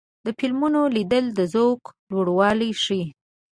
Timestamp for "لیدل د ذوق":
0.95-1.81